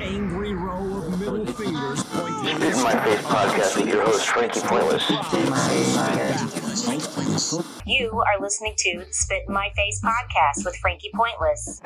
[0.00, 4.60] angry row of middle fingers pointing Spit in My Face podcast with your host, Frankie
[4.60, 5.10] Pointless.
[7.86, 11.80] You are listening to the Spit in My Face podcast with Frankie Pointless.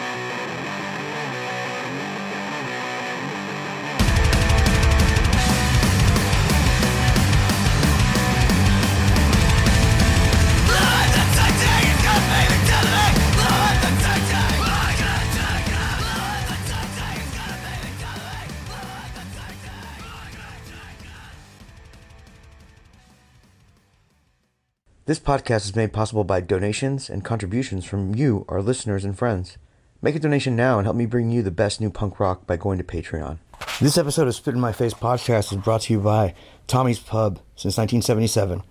[25.13, 29.59] This podcast is made possible by donations and contributions from you, our listeners and friends.
[30.01, 32.57] Make a donation now and help me bring you the best new punk rock by
[32.57, 33.37] going to Patreon.
[33.79, 36.33] This episode of Spit in My Face podcast is brought to you by
[36.67, 38.63] Tommy's Pub since 1977.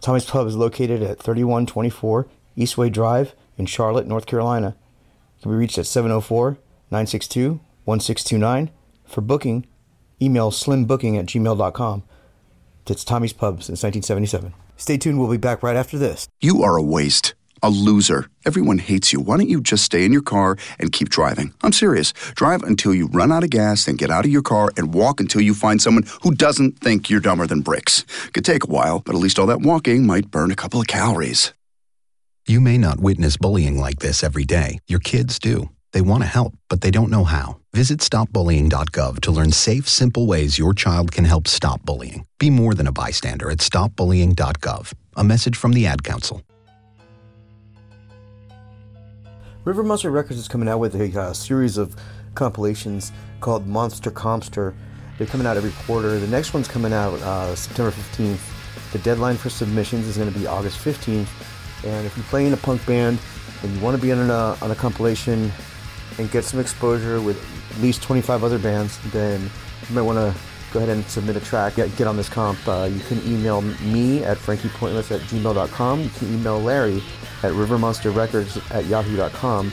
[0.00, 4.68] Tommy's Pub is located at 3124 Eastway Drive in Charlotte, North Carolina.
[5.36, 6.52] It can be reached at 704
[6.90, 8.70] 962 1629.
[9.04, 9.66] For booking,
[10.22, 12.04] email slimbooking at gmail.com.
[12.86, 14.54] That's Tommy's Pub since 1977.
[14.80, 16.26] Stay tuned, we'll be back right after this.
[16.40, 18.28] You are a waste, a loser.
[18.46, 19.20] Everyone hates you.
[19.20, 21.52] Why don't you just stay in your car and keep driving?
[21.62, 22.14] I'm serious.
[22.34, 25.20] Drive until you run out of gas, then get out of your car and walk
[25.20, 28.06] until you find someone who doesn't think you're dumber than bricks.
[28.32, 30.86] Could take a while, but at least all that walking might burn a couple of
[30.86, 31.52] calories.
[32.46, 34.78] You may not witness bullying like this every day.
[34.88, 35.68] Your kids do.
[35.92, 37.59] They want to help, but they don't know how.
[37.72, 42.26] Visit stopbullying.gov to learn safe, simple ways your child can help stop bullying.
[42.40, 44.92] Be more than a bystander at stopbullying.gov.
[45.16, 46.42] A message from the Ad Council.
[49.64, 51.94] River Monster Records is coming out with a uh, series of
[52.34, 54.74] compilations called Monster Compster.
[55.16, 56.18] They're coming out every quarter.
[56.18, 58.92] The next one's coming out uh, September 15th.
[58.92, 61.28] The deadline for submissions is going to be August 15th.
[61.84, 63.20] And if you play in a punk band
[63.62, 65.52] and you want to be a, on a compilation
[66.18, 67.38] and get some exposure with
[67.70, 69.50] at least 25 other bands, then
[69.88, 70.34] you might want to
[70.72, 72.58] go ahead and submit a track, get, get on this comp.
[72.66, 76.00] Uh, you can email me at frankiepointless at gmail.com.
[76.00, 77.02] You can email Larry
[77.42, 79.72] at rivermonsterrecords at yahoo.com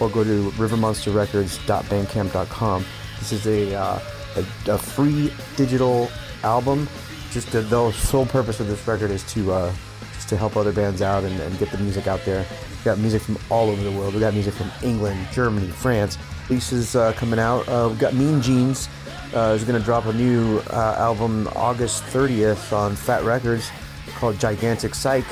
[0.00, 2.84] or go to rivermonsterrecords.bandcamp.com.
[3.18, 4.00] This is a, uh,
[4.36, 6.10] a, a free digital
[6.42, 6.88] album.
[7.30, 9.70] Just the, the sole purpose of this record is to uh,
[10.14, 12.46] just to help other bands out and, and get the music out there.
[12.78, 14.14] We got music from all over the world.
[14.14, 16.16] We got music from England, Germany, France.
[16.48, 17.68] Lisa's uh, coming out.
[17.68, 18.88] Uh, we got Mean Jeans
[19.34, 23.70] uh, is going to drop a new uh, album August 30th on Fat Records
[24.16, 25.24] called Gigantic Psych.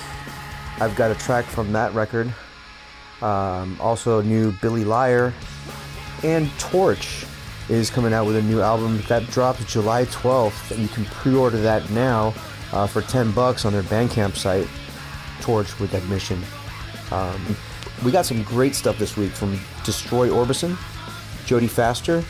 [0.78, 2.32] I've got a track from that record.
[3.22, 5.32] Um, also, new Billy Liar
[6.22, 7.24] and Torch
[7.68, 11.60] is coming out with a new album that drops July 12th, and you can pre-order
[11.60, 12.34] that now
[12.72, 14.68] uh, for 10 bucks on their Bandcamp site.
[15.40, 16.42] Torch with admission.
[17.12, 17.56] Um,
[18.04, 20.74] we got some great stuff this week from Destroy Orbison,
[21.46, 22.22] Jodie Faster,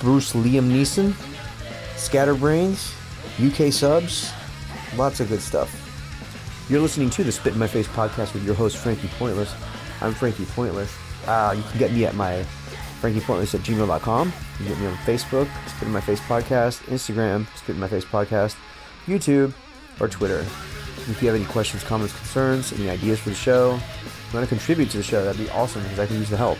[0.00, 1.14] Bruce Liam Neeson,
[1.96, 2.94] Scatterbrains,
[3.40, 4.32] UK Subs,
[4.96, 5.80] lots of good stuff.
[6.68, 9.54] You're listening to the Spit in My Face podcast with your host, Frankie Pointless.
[10.00, 10.94] I'm Frankie Pointless.
[11.26, 12.44] Uh, you can get me at my
[13.00, 14.28] frankiepointless at gmail.com.
[14.28, 17.88] You can get me on Facebook, Spit in My Face podcast, Instagram, Spit in My
[17.88, 18.56] Face podcast,
[19.06, 19.52] YouTube,
[20.00, 20.44] or Twitter.
[21.06, 24.48] If you have any questions, comments, concerns, any ideas for the show, you want to
[24.48, 26.58] contribute to the show, that'd be awesome because I can use the help.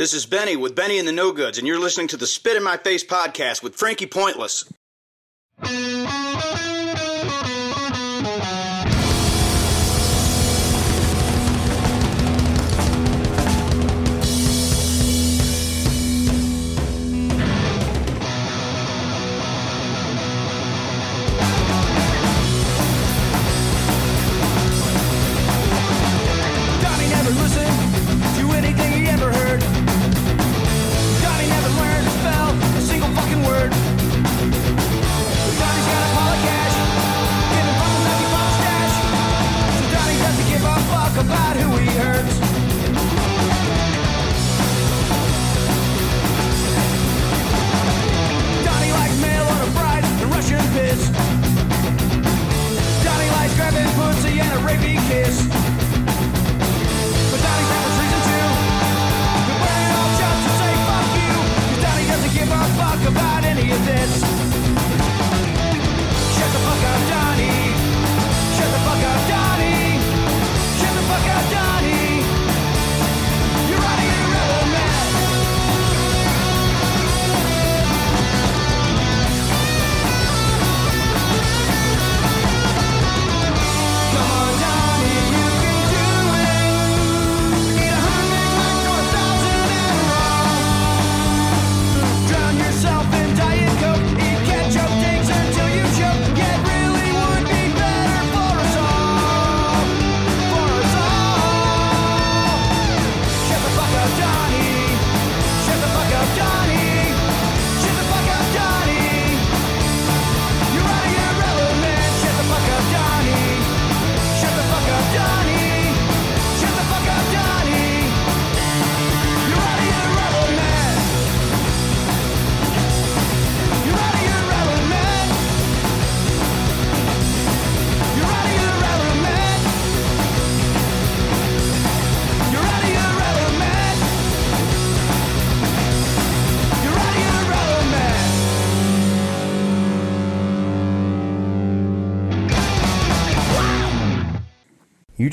[0.00, 2.56] This is Benny with Benny and the No Goods, and you're listening to the Spit
[2.56, 4.64] in My Face podcast with Frankie Pointless.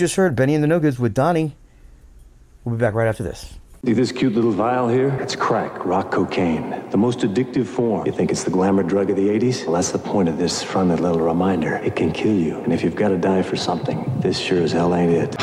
[0.07, 1.53] just heard Benny and the No Goods with Donnie.
[2.63, 3.55] We'll be back right after this.
[3.85, 5.09] See this cute little vial here?
[5.19, 8.05] It's crack, rock cocaine, the most addictive form.
[8.05, 9.65] You think it's the glamour drug of the 80s?
[9.65, 11.75] Well, that's the point of this friendly little reminder.
[11.75, 12.57] It can kill you.
[12.59, 15.35] And if you've got to die for something, this sure as hell ain't it.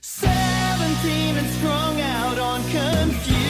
[0.00, 3.41] 17 and strung out on confusion.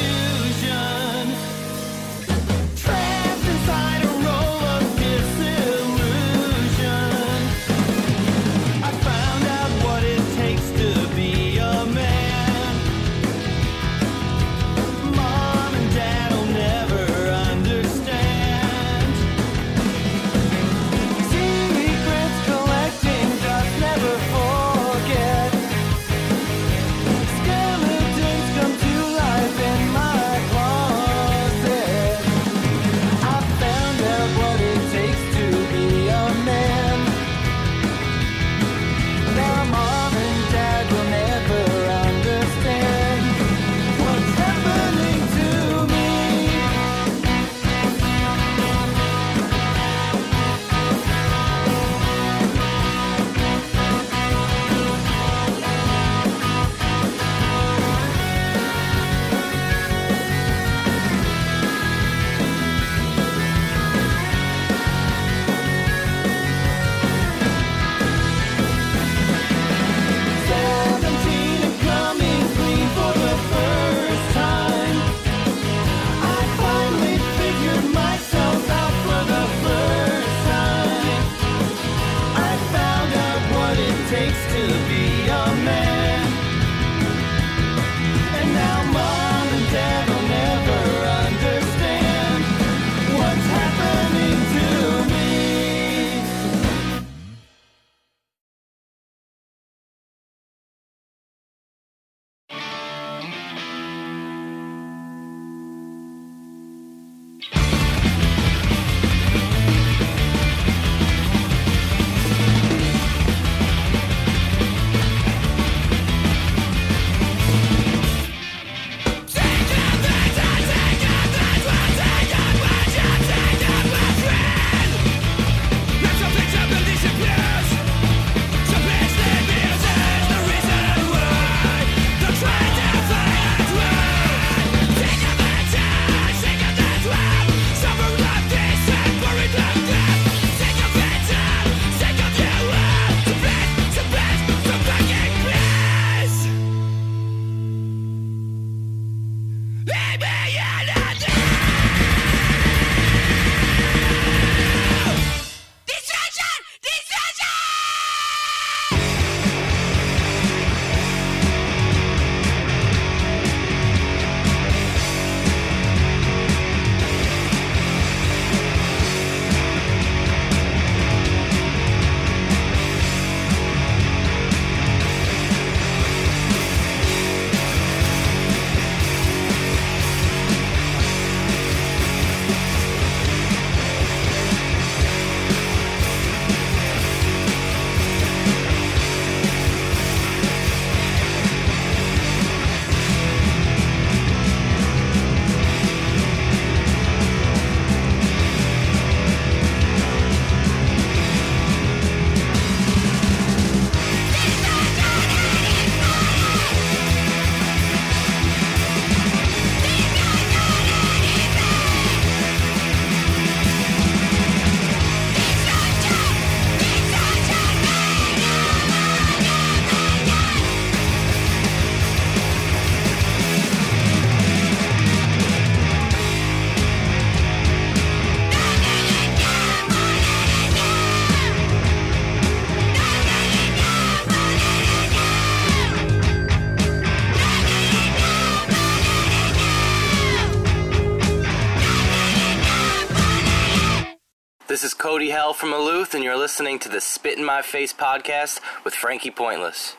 [245.12, 248.94] Cody Hell from Alouth, and you're listening to the Spit in My Face podcast with
[248.94, 249.94] Frankie Pointless.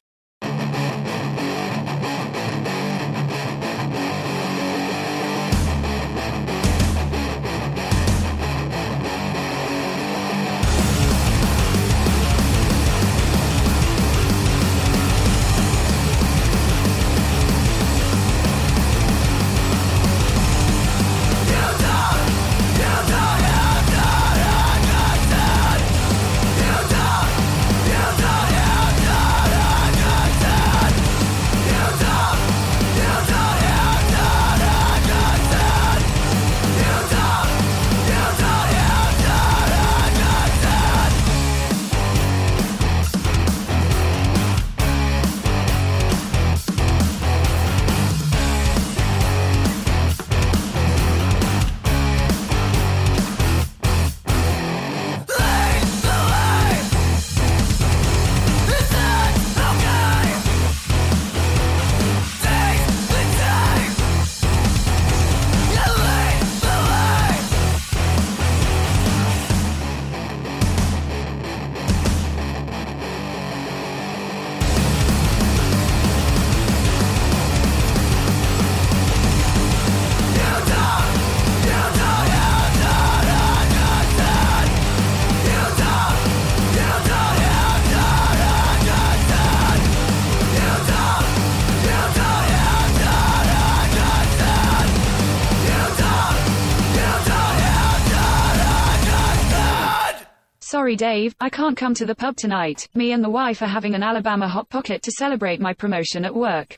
[100.83, 102.89] Sorry, Dave, I can't come to the pub tonight.
[102.93, 106.35] Me and the wife are having an Alabama Hot Pocket to celebrate my promotion at
[106.35, 106.77] work.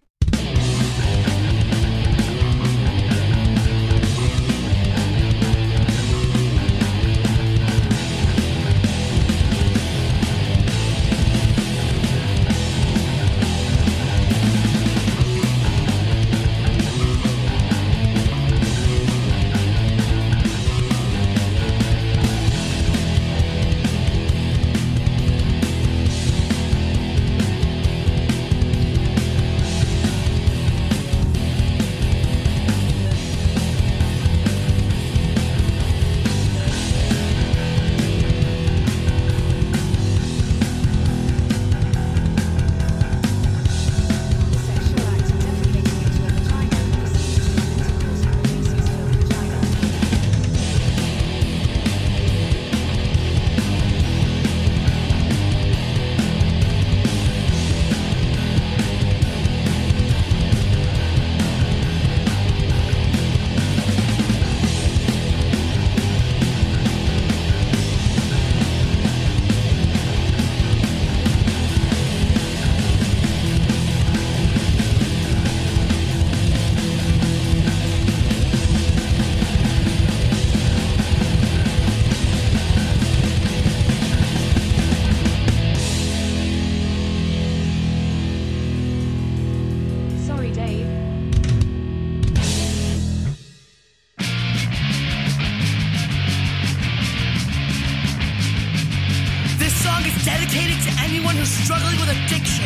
[101.05, 102.65] Anyone who's struggling with addiction.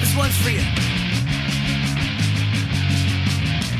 [0.00, 0.60] This one's for you.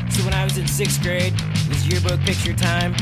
[0.09, 2.93] So when I was in sixth grade, it was yearbook picture time.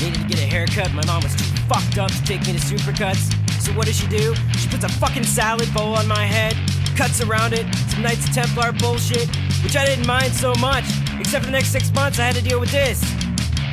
[0.00, 0.92] Needed to get a haircut.
[0.92, 3.32] My mom was too fucked up to take me to Supercuts.
[3.58, 4.34] So what does she do?
[4.58, 6.54] She puts a fucking salad bowl on my head,
[6.94, 10.84] cuts around it, some Knights Templar bullshit, which I didn't mind so much.
[11.18, 13.00] Except for the next six months, I had to deal with this.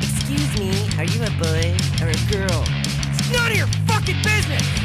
[0.00, 2.64] Excuse me, are you a boy or a girl?
[3.12, 4.81] It's none of your fucking business.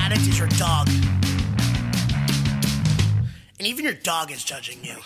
[0.00, 0.88] Addict is your dog.
[3.58, 4.96] And even your dog is judging you.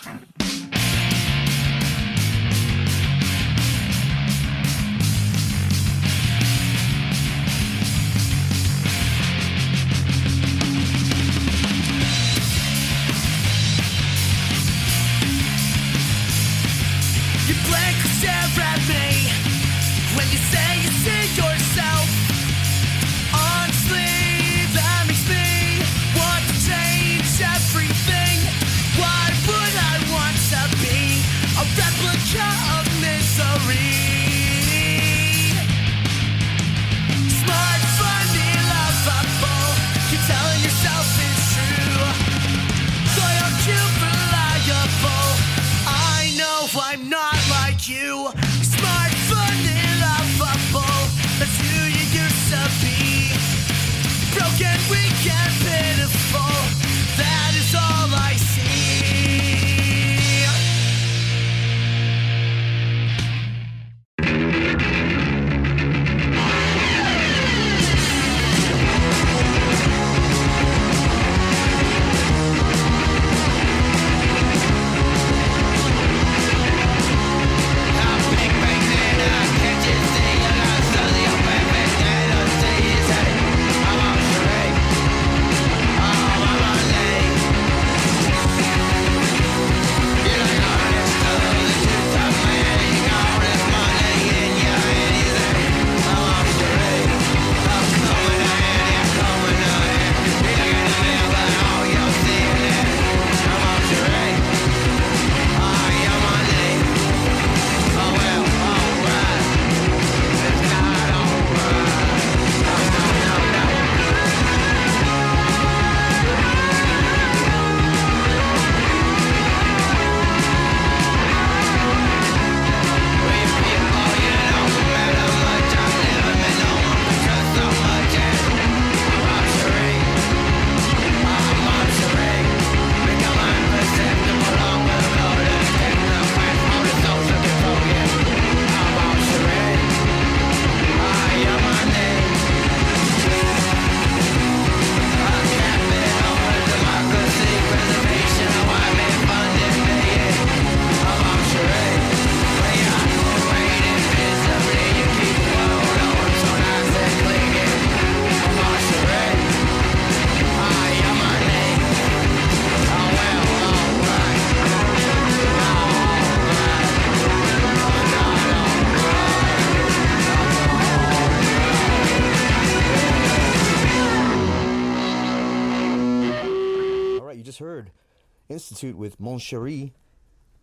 [179.39, 179.93] Cherie.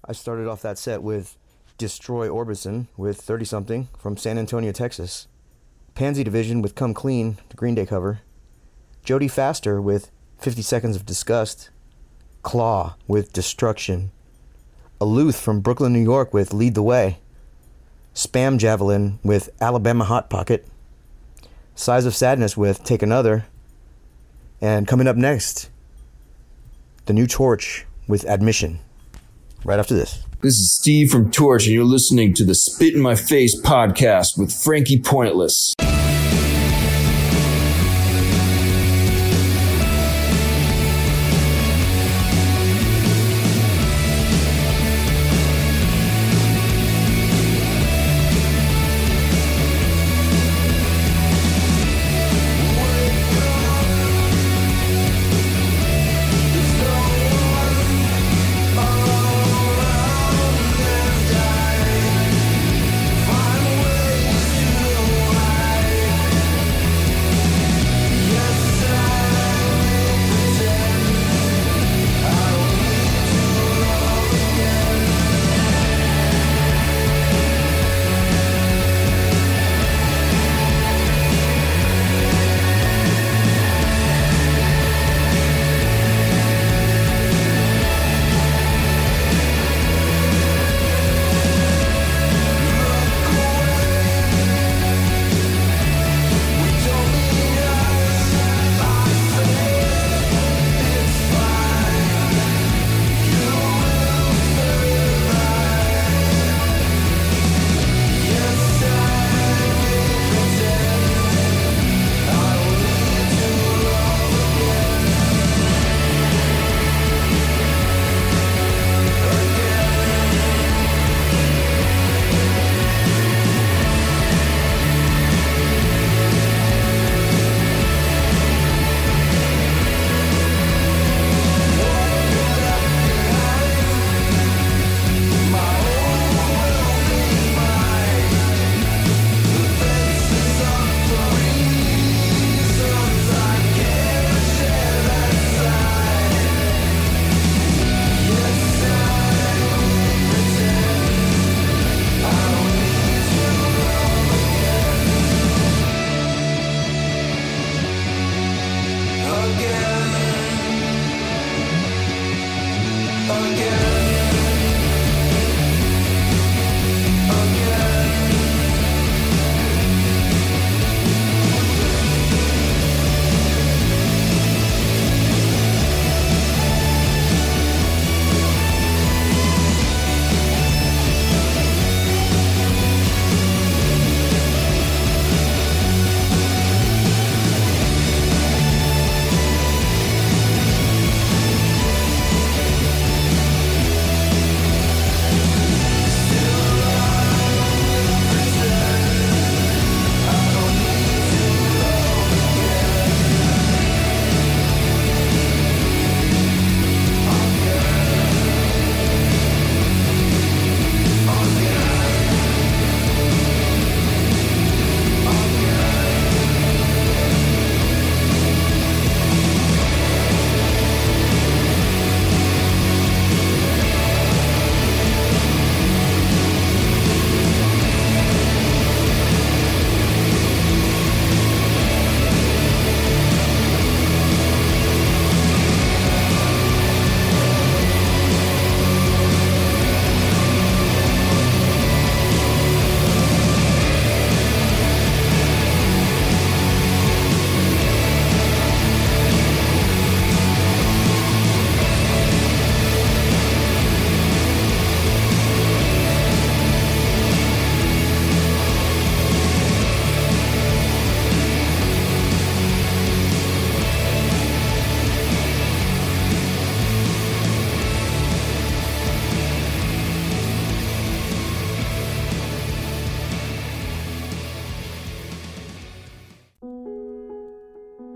[0.04, 1.36] I started off that set with
[1.78, 5.26] Destroy Orbison with 30 something from San Antonio, Texas.
[5.94, 8.20] Pansy Division with Come Clean, the Green Day cover.
[9.04, 11.70] Jodie Faster with 50 Seconds of Disgust.
[12.42, 14.10] Claw with Destruction.
[15.00, 17.18] Alouth from Brooklyn, New York with Lead the Way.
[18.14, 20.66] Spam Javelin with Alabama Hot Pocket.
[21.74, 23.46] Size of Sadness with Take Another.
[24.60, 25.70] And coming up next,
[27.06, 28.80] the new Torch with Admission.
[29.64, 30.24] Right after this.
[30.42, 34.36] This is Steve from Torch, and you're listening to the Spit in My Face podcast
[34.36, 35.72] with Frankie Pointless.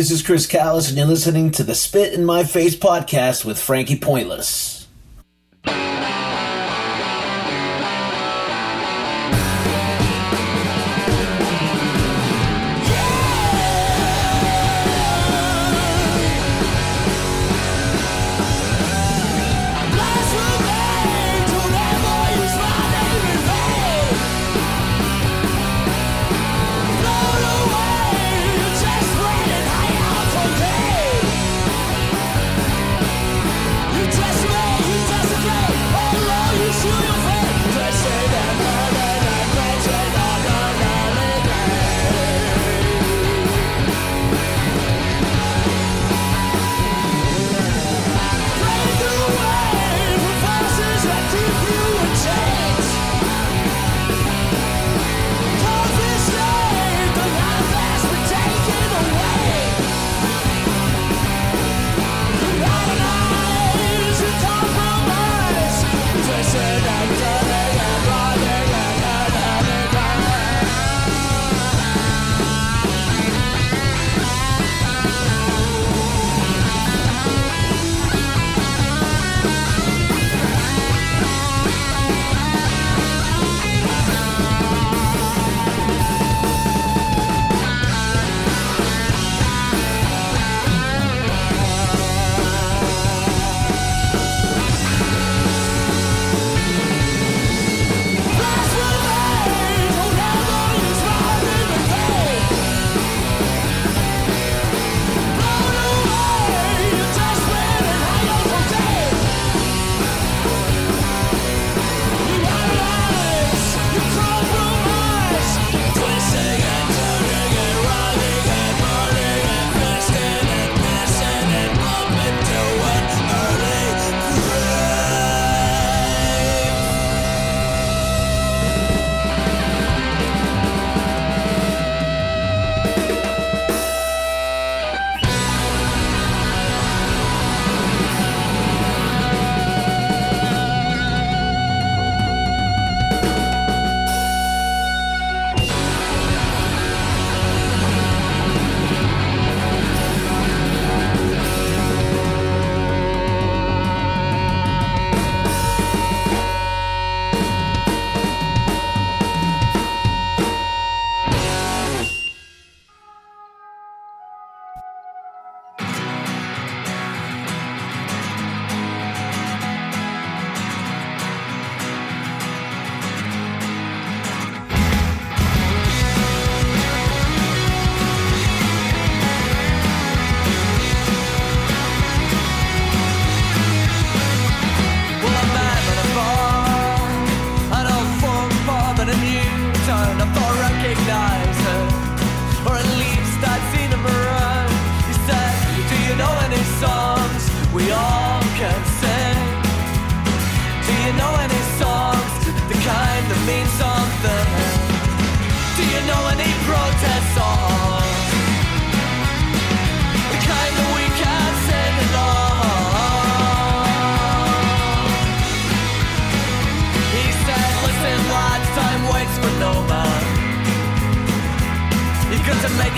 [0.00, 3.60] This is Chris Callis, and you're listening to the Spit in My Face podcast with
[3.60, 4.79] Frankie Pointless.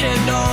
[0.02, 0.51] To make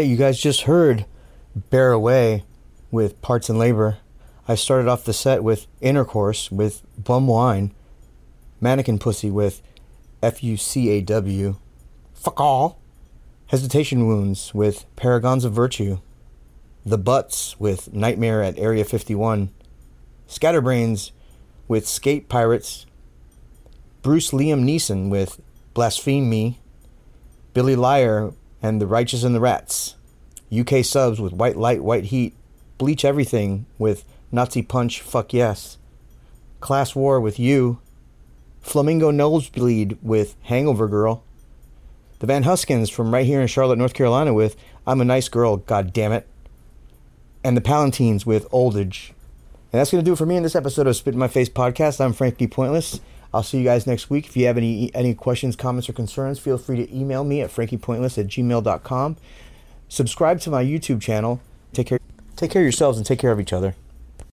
[0.00, 1.04] right, you guys just heard
[1.54, 2.44] Bear Away
[2.90, 3.98] with Parts and Labor.
[4.48, 7.74] I started off the set with Intercourse with Bum Wine,
[8.62, 9.60] Mannequin Pussy with
[10.22, 11.56] F U C A W,
[12.14, 12.80] Fuck All,
[13.48, 15.98] Hesitation Wounds with Paragons of Virtue,
[16.86, 19.50] The Butts with Nightmare at Area 51,
[20.26, 21.12] Scatterbrains
[21.68, 22.86] with Skate Pirates,
[24.00, 25.42] Bruce Liam Neeson with
[25.74, 26.58] Blaspheme Me,
[27.52, 28.32] Billy Liar
[28.62, 29.96] and The Righteous and the Rats,
[30.56, 32.34] UK Subs with White Light, White Heat,
[32.78, 35.78] Bleach Everything with Nazi Punch, Fuck Yes,
[36.60, 37.80] Class War with You,
[38.60, 41.22] Flamingo Nosebleed with Hangover Girl,
[42.18, 44.56] the Van Huskins from right here in Charlotte, North Carolina with
[44.86, 46.26] I'm a Nice Girl, God damn it,
[47.42, 49.12] and the Palantines with Oldage.
[49.72, 51.28] And that's going to do it for me in this episode of Spit in My
[51.28, 52.00] Face podcast.
[52.00, 53.00] I'm Frankie Pointless.
[53.32, 54.26] I'll see you guys next week.
[54.26, 57.50] If you have any any questions, comments, or concerns, feel free to email me at
[57.50, 59.16] frankiepointless at gmail.com.
[59.88, 61.40] Subscribe to my YouTube channel.
[61.72, 61.98] Take care,
[62.36, 63.74] take care of yourselves and take care of each other.